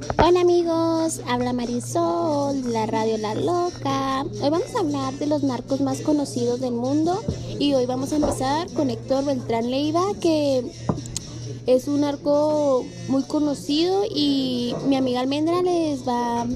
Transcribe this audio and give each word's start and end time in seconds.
Hola 0.00 0.40
amigos, 0.40 1.20
habla 1.26 1.52
Marisol, 1.52 2.72
la 2.72 2.86
radio 2.86 3.18
La 3.18 3.34
Loca. 3.34 4.22
Hoy 4.22 4.48
vamos 4.48 4.74
a 4.74 4.78
hablar 4.78 5.12
de 5.14 5.26
los 5.26 5.42
narcos 5.42 5.82
más 5.82 6.00
conocidos 6.00 6.60
del 6.60 6.72
mundo 6.72 7.22
y 7.58 7.74
hoy 7.74 7.84
vamos 7.84 8.12
a 8.12 8.16
empezar 8.16 8.70
con 8.72 8.88
Héctor 8.88 9.26
Beltrán 9.26 9.70
Leiva, 9.70 10.02
que 10.18 10.64
es 11.66 11.86
un 11.86 12.00
narco 12.00 12.86
muy 13.08 13.24
conocido 13.24 14.04
y 14.08 14.74
mi 14.86 14.96
amiga 14.96 15.20
Almendra 15.20 15.60
les 15.60 16.08
va 16.08 16.42
a 16.42 16.46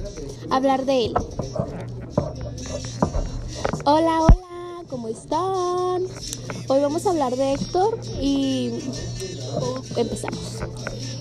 hablar 0.48 0.86
de 0.86 1.06
él. 1.06 1.14
Hola, 3.84 4.22
hola, 4.22 4.84
¿cómo 4.88 5.08
están? 5.08 6.04
Hoy 6.68 6.80
vamos 6.80 7.04
a 7.04 7.10
hablar 7.10 7.36
de 7.36 7.52
Héctor 7.52 7.98
y 8.22 8.70
empezamos. 9.96 10.60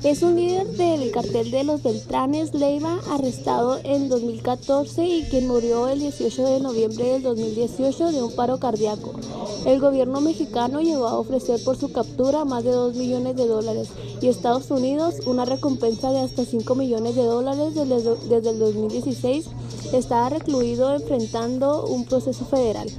Es 0.04 0.22
un 0.22 0.36
líder 0.36 0.68
del 0.68 1.12
cartel 1.12 1.50
de 1.50 1.64
los 1.64 1.82
Beltranes 1.82 2.54
Leiva, 2.54 3.00
arrestado 3.10 3.80
en 3.86 4.10
2014 4.10 5.06
y 5.06 5.24
quien 5.24 5.48
murió 5.48 5.88
el 5.88 6.00
18 6.00 6.46
de 6.46 6.60
noviembre 6.60 7.06
del 7.06 7.24
2018 7.24 8.12
de 8.12 8.22
un 8.22 8.36
paro 8.36 8.60
cardíaco. 8.60 9.14
El 9.66 9.80
gobierno 9.80 10.20
mexicano 10.20 10.82
llegó 10.82 11.08
a 11.08 11.18
ofrecer 11.18 11.64
por 11.64 11.78
su 11.78 11.94
captura 11.94 12.44
más 12.44 12.66
de 12.66 12.72
2 12.72 12.96
millones 12.96 13.38
de 13.38 13.48
dólares 13.48 13.88
y 14.20 14.28
Estados 14.28 14.70
Unidos 14.72 15.16
una 15.26 15.46
recompensa 15.46 16.12
de 16.12 16.20
hasta 16.20 16.44
5 16.44 16.76
millones 16.76 17.16
de 17.16 17.24
dólares 17.24 17.74
desde, 17.74 18.50
el 18.50 18.60
2016. 18.60 19.46
Estaba 19.94 20.28
recluido 20.28 20.94
enfrentando 20.94 21.86
un 21.86 22.04
proceso 22.04 22.44
federal. 22.44 22.90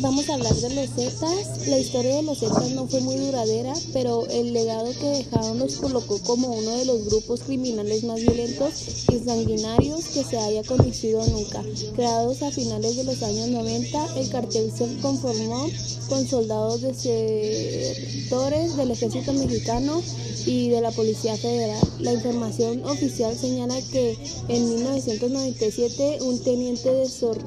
Vamos 0.00 0.28
a 0.28 0.34
hablar 0.34 0.54
de 0.54 0.70
los 0.74 0.90
Zetas. 0.90 1.68
La 1.68 1.78
historia 1.78 2.16
de 2.16 2.22
los 2.22 2.38
Zetas 2.38 2.70
no 2.70 2.86
fue 2.88 3.00
muy 3.00 3.16
duradera, 3.16 3.72
pero 3.92 4.26
el 4.28 4.52
legado 4.52 4.90
que 4.98 5.06
dejaron 5.06 5.58
los 5.58 5.76
colocó 5.76 6.18
como 6.22 6.48
uno 6.48 6.70
de 6.70 6.86
los 6.86 7.04
grupos 7.06 7.40
criminales 7.42 8.02
más 8.04 8.20
violentos 8.20 9.06
y 9.12 9.18
sanguinarios 9.18 10.06
que 10.06 10.24
se 10.24 10.38
haya 10.38 10.62
conocido 10.64 11.24
nunca. 11.26 11.62
Creados 11.94 12.42
a 12.42 12.50
finales 12.50 12.96
de 12.96 13.04
los 13.04 13.22
años 13.22 13.48
90, 13.48 14.18
el 14.18 14.28
cartel 14.30 14.72
se 14.76 14.96
conformó 15.00 15.68
con 16.08 16.26
soldados 16.26 16.80
desertores 16.82 18.76
del 18.76 18.90
ejército 18.90 19.32
mexicano 19.32 20.02
y 20.46 20.70
de 20.70 20.80
la 20.80 20.90
Policía 20.90 21.36
Federal. 21.36 21.80
La 22.00 22.12
información 22.12 22.84
oficial 22.84 23.36
señala 23.36 23.80
que 23.92 24.16
en 24.48 24.68
1997 24.74 26.18
un 26.22 26.42
teniente 26.42 26.92
de 26.92 27.08
Sor 27.08 27.38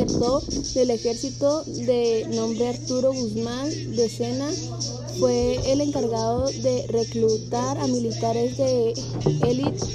del 0.00 0.90
ejército 0.90 1.62
de 1.64 2.26
nombre 2.34 2.68
Arturo 2.68 3.12
Guzmán 3.12 3.68
de 3.68 4.08
Sena. 4.08 4.48
Fue 5.18 5.60
el 5.70 5.82
encargado 5.82 6.46
de 6.46 6.86
reclutar 6.88 7.76
a 7.76 7.86
militares 7.86 8.56
de 8.56 8.94
élite 9.46 9.86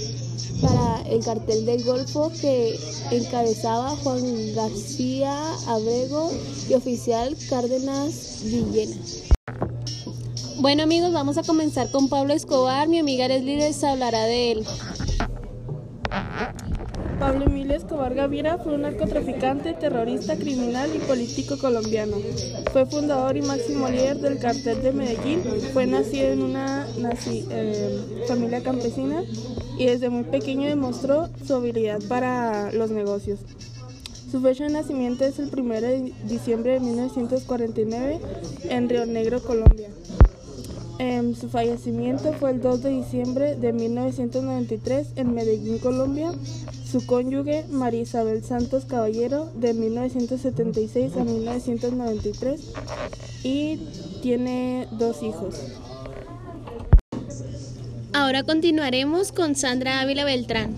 para 0.61 1.01
el 1.09 1.23
cartel 1.23 1.65
del 1.65 1.83
Golfo 1.83 2.31
que 2.39 2.79
encabezaba 3.09 3.95
Juan 4.03 4.53
García 4.53 5.35
Abrego 5.67 6.29
y 6.69 6.75
oficial 6.75 7.35
Cárdenas 7.49 8.41
Villena. 8.43 8.97
Bueno 10.59 10.83
amigos, 10.83 11.13
vamos 11.13 11.39
a 11.39 11.43
comenzar 11.43 11.89
con 11.89 12.09
Pablo 12.09 12.33
Escobar. 12.35 12.87
Mi 12.87 12.99
amiga 12.99 13.27
Leslie 13.27 13.57
les 13.57 13.83
hablará 13.83 14.25
de 14.25 14.51
él. 14.51 14.65
Pablo 17.19 17.45
Emilio 17.45 17.75
Escobar 17.75 18.13
Gaviria 18.13 18.57
fue 18.57 18.73
un 18.75 18.81
narcotraficante, 18.81 19.73
terrorista, 19.73 20.35
criminal 20.35 20.89
y 20.95 20.99
político 20.99 21.57
colombiano. 21.57 22.17
Fue 22.73 22.85
fundador 22.85 23.37
y 23.37 23.41
máximo 23.41 23.87
líder 23.89 24.17
del 24.17 24.37
cartel 24.39 24.81
de 24.81 24.91
Medellín. 24.91 25.41
Fue 25.73 25.85
nacido 25.85 26.27
en 26.27 26.41
una 26.41 26.87
eh, 27.27 28.25
familia 28.27 28.61
campesina 28.63 29.23
y 29.77 29.85
desde 29.85 30.09
muy 30.09 30.23
pequeño 30.23 30.67
demostró 30.67 31.29
su 31.45 31.55
habilidad 31.55 32.01
para 32.07 32.71
los 32.73 32.91
negocios. 32.91 33.39
Su 34.29 34.41
fecha 34.41 34.65
de 34.65 34.71
nacimiento 34.71 35.23
es 35.23 35.39
el 35.39 35.49
1 35.57 35.73
de 35.81 36.13
diciembre 36.25 36.73
de 36.73 36.79
1949 36.81 38.19
en 38.69 38.89
Río 38.89 39.05
Negro, 39.05 39.41
Colombia. 39.41 39.89
Em, 40.97 41.35
su 41.35 41.49
fallecimiento 41.49 42.31
fue 42.33 42.51
el 42.51 42.61
2 42.61 42.83
de 42.83 42.89
diciembre 42.89 43.55
de 43.55 43.73
1993 43.73 45.07
en 45.17 45.33
Medellín, 45.33 45.77
Colombia. 45.79 46.31
Su 46.95 47.05
cónyuge, 47.05 47.65
María 47.69 48.03
Isabel 48.03 48.41
Santos 48.41 48.85
Caballero, 48.85 49.51
de 49.53 49.73
1976 49.73 51.17
a 51.17 51.25
1993, 51.25 52.71
y 53.43 53.79
tiene 54.21 54.87
dos 54.91 55.21
hijos. 55.21 55.55
Ahora 58.13 58.43
continuaremos 58.43 59.33
con 59.33 59.55
Sandra 59.55 59.99
Ávila 59.99 60.23
Beltrán. 60.23 60.73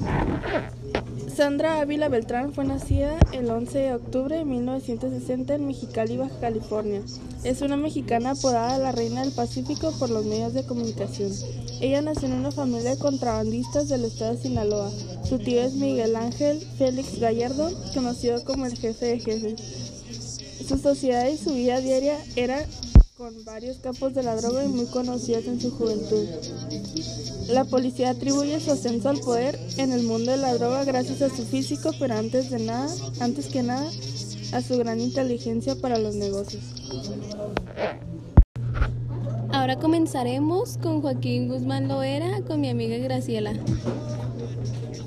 Sandra 1.38 1.82
Ávila 1.82 2.10
Beltrán 2.10 2.52
fue 2.52 2.66
nacida 2.66 3.16
el 3.32 3.52
11 3.52 3.78
de 3.78 3.94
octubre 3.94 4.38
de 4.38 4.44
1960 4.44 5.54
en 5.54 5.68
Mexicali, 5.68 6.18
Baja 6.18 6.40
California. 6.40 7.04
Es 7.44 7.62
una 7.62 7.78
mexicana 7.78 8.32
apodada 8.32 8.80
la 8.80 8.92
Reina 8.92 9.22
del 9.22 9.32
Pacífico 9.34 9.92
por 10.00 10.10
los 10.10 10.26
medios 10.26 10.56
de 10.56 10.66
comunicación. 10.66 11.32
Ella 11.80 12.02
nació 12.02 12.30
en 12.30 12.34
una 12.40 12.52
familia 12.52 12.90
de 12.90 12.98
contrabandistas 12.98 13.88
del 13.88 14.06
estado 14.06 14.34
de 14.34 14.42
Sinaloa. 14.42 14.92
Su 15.30 15.38
tío 15.38 15.62
es 15.62 15.74
Miguel 15.74 16.16
Ángel 16.16 16.60
Félix 16.80 17.20
Gallardo, 17.20 17.70
conocido 17.94 18.44
como 18.44 18.66
el 18.66 18.76
jefe 18.76 19.06
de 19.06 19.20
jefes. 19.20 19.62
Su 20.68 20.80
sociedad 20.80 21.28
y 21.28 21.38
su 21.38 21.54
vida 21.54 21.80
diaria 21.82 22.18
era 22.36 22.66
con 23.16 23.46
varios 23.46 23.78
capos 23.78 24.16
de 24.16 24.24
la 24.24 24.36
droga 24.36 24.64
y 24.64 24.70
muy 24.70 24.88
conocidos 24.88 25.46
en 25.46 25.62
su 25.62 25.70
juventud. 25.70 26.28
La 27.48 27.64
policía 27.64 28.10
atribuye 28.10 28.60
su 28.60 28.72
ascenso 28.72 29.10
al 29.10 29.20
poder 29.20 29.60
en 29.78 29.92
el 29.92 30.04
mundo 30.04 30.32
de 30.32 30.38
la 30.38 30.54
droga 30.54 30.84
gracias 30.84 31.22
a 31.22 31.30
su 31.30 31.46
físico, 31.46 31.92
pero 31.98 32.16
antes 32.16 32.50
de 32.50 32.60
nada, 32.60 32.94
antes 33.20 33.48
que 33.48 33.64
nada, 33.64 33.90
a 34.54 34.62
su 34.62 34.78
gran 34.78 35.00
inteligencia 35.00 35.76
para 35.76 35.98
los 35.98 36.16
negocios. 36.16 36.64
Ahora 39.68 39.82
comenzaremos 39.82 40.78
con 40.78 41.02
Joaquín 41.02 41.50
Guzmán 41.50 41.90
Loera 41.90 42.40
con 42.48 42.62
mi 42.62 42.70
amiga 42.70 42.96
Graciela. 43.00 43.52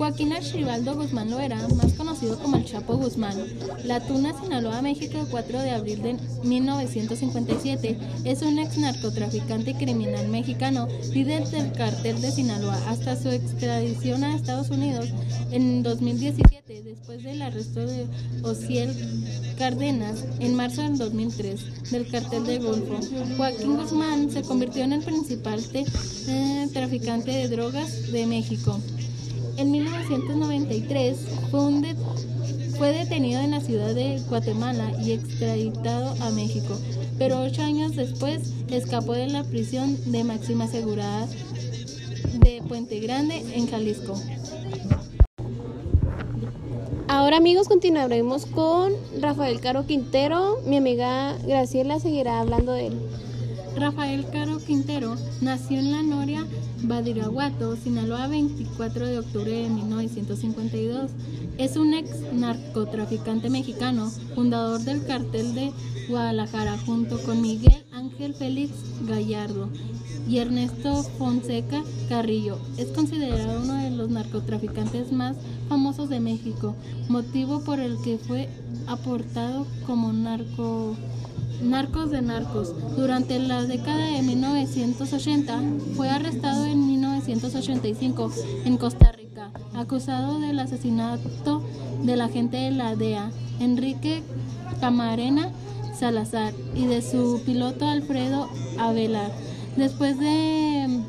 Joaquín 0.00 0.34
Archibaldo 0.34 0.94
Guzmán 0.96 1.30
Loera, 1.30 1.56
más 1.76 1.92
conocido 1.94 2.38
como 2.38 2.56
el 2.56 2.64
Chapo 2.66 2.96
Guzmán, 2.96 3.36
La 3.84 4.00
Tuna, 4.00 4.32
Sinaloa, 4.38 4.80
México, 4.80 5.18
el 5.18 5.28
4 5.28 5.60
de 5.60 5.70
abril 5.70 6.02
de 6.02 6.16
1957, 6.42 7.98
es 8.24 8.40
un 8.42 8.58
ex 8.58 8.78
narcotraficante 8.78 9.74
criminal 9.74 10.28
mexicano, 10.28 10.88
líder 11.12 11.46
del 11.48 11.72
cartel 11.72 12.20
de 12.20 12.30
Sinaloa, 12.30 12.78
hasta 12.88 13.14
su 13.14 13.28
extradición 13.28 14.24
a 14.24 14.36
Estados 14.36 14.70
Unidos 14.70 15.10
en 15.50 15.82
2017, 15.82 16.82
después 16.82 17.22
del 17.22 17.42
arresto 17.42 17.80
de 17.80 18.06
Ociel 18.42 18.94
Cárdenas 19.58 20.24
en 20.38 20.54
marzo 20.54 20.80
del 20.80 20.96
2003 20.96 21.90
del 21.90 22.10
cartel 22.10 22.46
de 22.46 22.58
Golfo. 22.58 23.00
Joaquín 23.36 23.76
Guzmán 23.76 24.30
se 24.30 24.42
convirtió 24.50 24.82
en 24.82 24.92
el 24.92 25.04
principal 25.04 25.62
eh, 25.74 26.68
traficante 26.72 27.30
de 27.30 27.46
drogas 27.46 28.10
de 28.10 28.26
México. 28.26 28.80
En 29.56 29.70
1993 29.70 31.18
fue, 31.52 31.94
fue 32.76 32.90
detenido 32.90 33.40
en 33.40 33.52
la 33.52 33.60
ciudad 33.60 33.94
de 33.94 34.20
Guatemala 34.28 34.90
y 35.04 35.12
extraditado 35.12 36.20
a 36.20 36.30
México, 36.30 36.76
pero 37.16 37.40
ocho 37.40 37.62
años 37.62 37.94
después 37.94 38.52
escapó 38.72 39.12
de 39.12 39.28
la 39.28 39.44
prisión 39.44 39.96
de 40.10 40.24
máxima 40.24 40.66
seguridad 40.66 41.28
de 42.40 42.60
Puente 42.66 42.98
Grande 42.98 43.44
en 43.54 43.68
Jalisco. 43.68 44.20
Ahora 47.06 47.36
amigos 47.36 47.68
continuaremos 47.68 48.46
con 48.46 48.94
Rafael 49.20 49.60
Caro 49.60 49.86
Quintero. 49.86 50.58
Mi 50.66 50.78
amiga 50.78 51.38
Graciela 51.46 52.00
seguirá 52.00 52.40
hablando 52.40 52.72
de 52.72 52.88
él. 52.88 52.98
Rafael 53.76 54.26
Caro 54.32 54.58
Quintero 54.58 55.16
nació 55.40 55.78
en 55.78 55.92
La 55.92 56.02
Noria, 56.02 56.46
Badiraguato, 56.82 57.76
Sinaloa, 57.76 58.26
24 58.26 59.06
de 59.06 59.18
octubre 59.18 59.50
de 59.50 59.68
1952. 59.68 61.10
Es 61.58 61.76
un 61.76 61.94
ex 61.94 62.10
narcotraficante 62.32 63.48
mexicano, 63.48 64.10
fundador 64.34 64.80
del 64.80 65.04
cartel 65.06 65.54
de 65.54 65.72
Guadalajara, 66.08 66.78
junto 66.84 67.22
con 67.22 67.40
Miguel 67.40 67.84
Ángel 67.92 68.34
Félix 68.34 68.72
Gallardo 69.06 69.68
y 70.28 70.38
Ernesto 70.38 71.02
Fonseca 71.18 71.82
Carrillo. 72.08 72.58
Es 72.76 72.88
considerado 72.88 73.62
uno 73.62 73.74
de 73.74 73.90
los 73.90 74.10
narcotraficantes 74.10 75.12
más 75.12 75.36
famosos 75.68 76.08
de 76.08 76.20
México, 76.20 76.74
motivo 77.08 77.60
por 77.60 77.78
el 77.78 77.96
que 78.02 78.18
fue 78.18 78.48
aportado 78.86 79.66
como 79.86 80.12
narco 80.12 80.96
Narcos 81.62 82.10
de 82.10 82.22
Narcos. 82.22 82.74
Durante 82.96 83.38
la 83.38 83.64
década 83.64 84.06
de 84.06 84.22
1980 84.22 85.60
fue 85.96 86.08
arrestado 86.08 86.64
en 86.64 86.86
1985 86.86 88.32
en 88.64 88.76
Costa 88.76 89.12
Rica, 89.12 89.50
acusado 89.74 90.40
del 90.40 90.58
asesinato 90.58 91.62
del 92.02 92.20
agente 92.20 92.56
de 92.56 92.70
la 92.70 92.96
DEA, 92.96 93.30
Enrique 93.60 94.22
Camarena 94.80 95.50
Salazar, 95.98 96.54
y 96.74 96.86
de 96.86 97.02
su 97.02 97.42
piloto 97.44 97.86
Alfredo 97.86 98.48
Avelar. 98.78 99.30
Después 99.76 100.18
de 100.18 101.00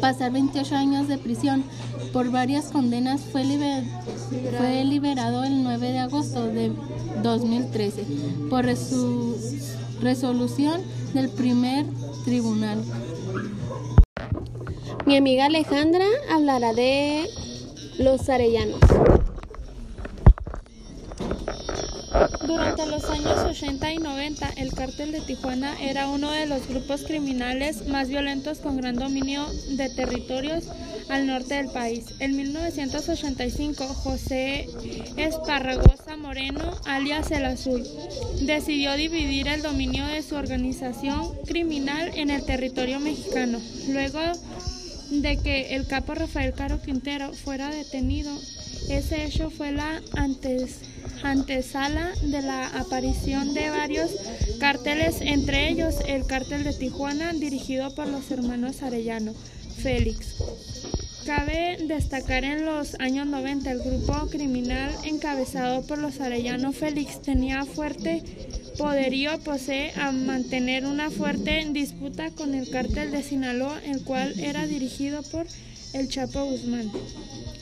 pasar 0.00 0.32
28 0.32 0.74
años 0.74 1.08
de 1.08 1.18
prisión 1.18 1.64
por 2.12 2.30
varias 2.30 2.66
condenas, 2.66 3.22
fue, 3.22 3.44
liberado 4.84 5.44
el 5.44 5.62
9 5.62 5.92
de 5.92 5.98
agosto 5.98 6.46
de 6.46 6.72
2013 7.22 8.04
por 8.50 8.64
su 8.76 9.36
resolución 10.00 10.82
del 11.14 11.30
primer 11.30 11.86
tribunal. 12.24 12.82
Mi 15.06 15.16
amiga 15.16 15.46
Alejandra 15.46 16.04
hablará 16.30 16.72
de 16.72 17.28
los 17.98 18.28
arellanos. 18.28 18.80
Durante 22.54 22.86
los 22.86 23.04
años 23.06 23.36
80 23.36 23.94
y 23.94 23.98
90, 23.98 24.48
el 24.58 24.72
cártel 24.72 25.10
de 25.10 25.20
Tijuana 25.20 25.74
era 25.82 26.06
uno 26.08 26.30
de 26.30 26.46
los 26.46 26.68
grupos 26.68 27.02
criminales 27.02 27.88
más 27.88 28.06
violentos 28.08 28.58
con 28.58 28.76
gran 28.76 28.94
dominio 28.94 29.44
de 29.70 29.88
territorios 29.88 30.68
al 31.08 31.26
norte 31.26 31.54
del 31.54 31.68
país. 31.70 32.14
En 32.20 32.36
1985, 32.36 33.84
José 33.88 34.68
Esparragosa 35.16 36.16
Moreno, 36.16 36.78
alias 36.84 37.32
El 37.32 37.46
Azul, 37.46 37.82
decidió 38.42 38.94
dividir 38.94 39.48
el 39.48 39.60
dominio 39.60 40.06
de 40.06 40.22
su 40.22 40.36
organización 40.36 41.34
criminal 41.46 42.12
en 42.14 42.30
el 42.30 42.44
territorio 42.44 43.00
mexicano. 43.00 43.58
Luego 43.88 44.20
de 45.10 45.38
que 45.38 45.74
el 45.74 45.88
capo 45.88 46.14
Rafael 46.14 46.54
Caro 46.54 46.80
Quintero 46.80 47.32
fuera 47.32 47.68
detenido, 47.68 48.30
ese 48.88 49.24
hecho 49.24 49.50
fue 49.50 49.72
la 49.72 50.02
antes 50.16 50.78
antesala 51.22 52.12
de 52.22 52.42
la 52.42 52.66
aparición 52.68 53.54
de 53.54 53.70
varios 53.70 54.10
cárteles, 54.58 55.16
entre 55.20 55.68
ellos 55.68 55.96
el 56.06 56.26
cártel 56.26 56.64
de 56.64 56.72
Tijuana 56.72 57.32
dirigido 57.32 57.94
por 57.94 58.08
los 58.08 58.30
hermanos 58.30 58.82
Arellano 58.82 59.32
Félix. 59.78 60.36
Cabe 61.24 61.78
destacar 61.86 62.44
en 62.44 62.66
los 62.66 63.00
años 63.00 63.26
90 63.26 63.70
el 63.70 63.78
grupo 63.80 64.26
criminal 64.28 64.92
encabezado 65.04 65.86
por 65.86 65.98
los 65.98 66.20
Arellano 66.20 66.72
Félix 66.72 67.22
tenía 67.22 67.64
fuerte 67.64 68.22
poderío 68.76 69.38
posee 69.40 69.92
a 69.96 70.12
mantener 70.12 70.84
una 70.84 71.10
fuerte 71.10 71.66
disputa 71.70 72.30
con 72.30 72.54
el 72.54 72.68
cártel 72.70 73.10
de 73.10 73.22
Sinaloa, 73.22 73.80
el 73.84 74.02
cual 74.02 74.38
era 74.38 74.66
dirigido 74.66 75.22
por 75.22 75.46
el 75.94 76.08
Chapo 76.08 76.44
Guzmán. 76.44 76.90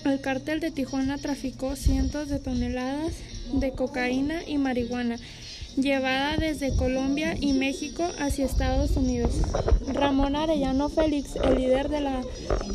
El 0.05 0.21
cártel 0.21 0.59
de 0.59 0.71
Tijuana 0.71 1.19
traficó 1.19 1.77
cientos 1.77 2.29
de 2.29 2.39
toneladas 2.39 3.13
de 3.53 3.71
cocaína 3.73 4.43
y 4.47 4.59
marihuana 4.59 5.19
llevada 5.77 6.37
desde 6.37 6.75
Colombia 6.75 7.35
y 7.41 7.53
México 7.53 8.05
hacia 8.19 8.45
Estados 8.45 8.97
Unidos. 8.97 9.33
Ramón 9.93 10.37
Arellano 10.37 10.89
Félix, 10.89 11.37
el 11.37 11.57
líder 11.57 11.89
de 11.89 12.01
la, 12.01 12.23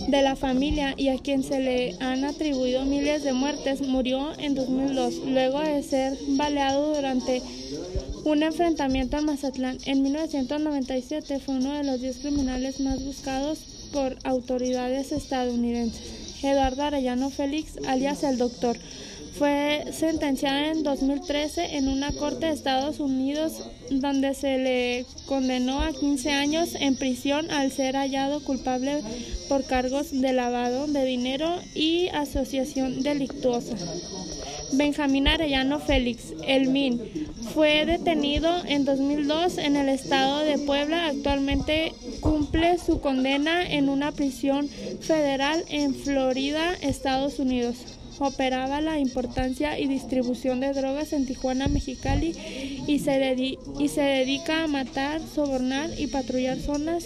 de 0.07 0.21
la 0.21 0.35
familia 0.35 0.93
y 0.97 1.09
a 1.09 1.17
quien 1.17 1.43
se 1.43 1.59
le 1.59 1.95
han 1.99 2.23
atribuido 2.23 2.85
miles 2.85 3.23
de 3.23 3.33
muertes, 3.33 3.81
murió 3.81 4.31
en 4.39 4.55
2002, 4.55 5.15
luego 5.25 5.59
de 5.59 5.83
ser 5.83 6.17
baleado 6.29 6.95
durante 6.95 7.41
un 8.23 8.43
enfrentamiento 8.43 9.17
en 9.17 9.25
Mazatlán. 9.25 9.77
En 9.85 10.01
1997 10.01 11.39
fue 11.39 11.55
uno 11.55 11.73
de 11.73 11.83
los 11.83 12.01
10 12.01 12.17
criminales 12.17 12.79
más 12.79 13.03
buscados 13.03 13.76
por 13.91 14.17
autoridades 14.23 15.11
estadounidenses. 15.11 16.43
Eduardo 16.43 16.83
Arellano 16.83 17.29
Félix, 17.29 17.77
alias 17.87 18.23
el 18.23 18.37
Doctor, 18.37 18.77
fue 19.37 19.85
sentenciada 19.91 20.71
en 20.71 20.83
2013 20.83 21.77
en 21.77 21.87
una 21.87 22.11
corte 22.11 22.47
de 22.47 22.53
Estados 22.53 22.99
Unidos 22.99 23.61
donde 23.91 24.33
se 24.33 24.57
le 24.57 25.05
condenó 25.27 25.81
a 25.81 25.93
15 25.93 26.31
años 26.31 26.69
en 26.73 26.95
prisión 26.95 27.51
al 27.51 27.71
ser 27.71 27.95
hallado 27.95 28.43
culpable 28.43 29.03
por 29.47 29.63
cargos 29.65 30.07
de 30.11 30.33
lavado 30.33 30.87
de 30.87 31.05
dinero 31.05 31.55
y 31.75 32.07
asociación 32.09 33.03
delictuosa. 33.03 33.75
Benjamín 34.73 35.27
Arellano 35.27 35.79
Félix, 35.79 36.33
el 36.45 36.69
MIN, 36.69 36.99
fue 37.53 37.85
detenido 37.85 38.49
en 38.65 38.85
2002 38.85 39.57
en 39.57 39.75
el 39.75 39.89
estado 39.89 40.39
de 40.39 40.57
Puebla. 40.57 41.07
Actualmente 41.07 41.93
cumple 42.21 42.77
su 42.77 42.99
condena 42.99 43.65
en 43.65 43.89
una 43.89 44.11
prisión 44.11 44.67
federal 44.67 45.63
en 45.69 45.95
Florida, 45.95 46.73
Estados 46.81 47.39
Unidos 47.39 47.77
operaba 48.19 48.81
la 48.81 48.99
importancia 48.99 49.79
y 49.79 49.87
distribución 49.87 50.59
de 50.59 50.73
drogas 50.73 51.13
en 51.13 51.25
Tijuana, 51.25 51.67
Mexicali 51.67 52.35
y 52.87 52.99
se, 52.99 53.57
y 53.79 53.87
se 53.89 54.01
dedica 54.01 54.63
a 54.63 54.67
matar, 54.67 55.21
sobornar 55.21 55.89
y 55.97 56.07
patrullar 56.07 56.57
zonas 56.57 57.05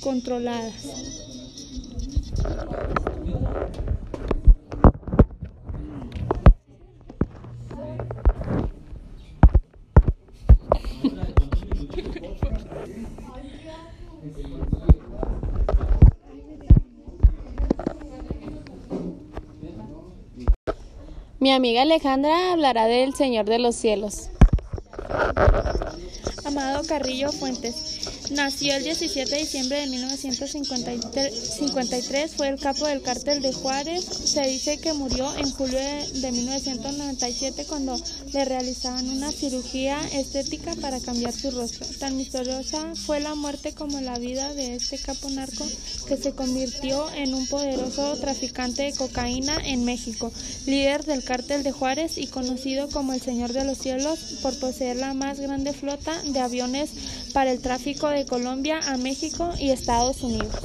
controladas. 0.00 1.27
Mi 21.48 21.54
amiga 21.54 21.80
Alejandra 21.80 22.52
hablará 22.52 22.84
del 22.84 23.14
Señor 23.14 23.46
de 23.46 23.58
los 23.58 23.74
Cielos. 23.74 24.28
Amado 26.44 26.86
Carrillo 26.86 27.32
Fuentes. 27.32 28.17
Nació 28.30 28.76
el 28.76 28.84
17 28.84 29.30
de 29.30 29.40
diciembre 29.40 29.80
de 29.80 29.86
1953, 29.86 32.34
fue 32.36 32.48
el 32.48 32.58
capo 32.58 32.86
del 32.86 33.00
cártel 33.00 33.40
de 33.40 33.54
Juárez. 33.54 34.04
Se 34.04 34.42
dice 34.42 34.76
que 34.78 34.92
murió 34.92 35.34
en 35.38 35.50
julio 35.50 35.78
de 35.78 36.32
1997 36.32 37.64
cuando 37.66 37.96
le 38.32 38.44
realizaban 38.44 39.08
una 39.08 39.32
cirugía 39.32 39.98
estética 40.12 40.74
para 40.74 41.00
cambiar 41.00 41.32
su 41.32 41.50
rostro. 41.50 41.86
Tan 41.98 42.18
misteriosa 42.18 42.94
fue 42.94 43.20
la 43.20 43.34
muerte 43.34 43.72
como 43.72 43.98
la 44.00 44.18
vida 44.18 44.52
de 44.52 44.74
este 44.74 44.98
capo 44.98 45.30
narco 45.30 45.66
que 46.06 46.18
se 46.18 46.32
convirtió 46.32 47.10
en 47.12 47.32
un 47.32 47.46
poderoso 47.46 48.18
traficante 48.18 48.82
de 48.82 48.92
cocaína 48.92 49.56
en 49.64 49.86
México, 49.86 50.30
líder 50.66 51.04
del 51.04 51.24
cártel 51.24 51.62
de 51.62 51.72
Juárez 51.72 52.18
y 52.18 52.26
conocido 52.26 52.90
como 52.90 53.14
el 53.14 53.22
Señor 53.22 53.54
de 53.54 53.64
los 53.64 53.78
Cielos 53.78 54.18
por 54.42 54.54
poseer 54.58 54.96
la 54.96 55.14
más 55.14 55.40
grande 55.40 55.72
flota 55.72 56.20
de 56.24 56.40
aviones 56.40 56.90
para 57.32 57.52
el 57.52 57.60
tráfico 57.60 58.17
de 58.18 58.26
Colombia 58.26 58.80
a 58.86 58.96
México 58.96 59.50
y 59.58 59.70
Estados 59.70 60.22
Unidos. 60.22 60.60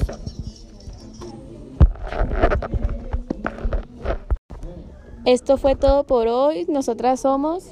Esto 5.24 5.56
fue 5.56 5.76
todo 5.76 6.04
por 6.04 6.26
hoy. 6.26 6.66
Nosotras 6.68 7.20
somos 7.20 7.70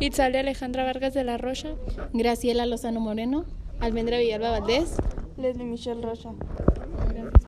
Itzale 0.00 0.38
Alejandra 0.38 0.84
Vargas 0.84 1.12
de 1.12 1.24
la 1.24 1.36
Rocha, 1.36 1.74
Graciela 2.12 2.64
Lozano 2.66 3.00
Moreno, 3.00 3.44
Almendra 3.80 4.18
Villalba 4.18 4.50
Valdés, 4.50 4.96
Leslie 5.36 5.64
Michelle 5.64 6.02
Rocha. 6.02 6.30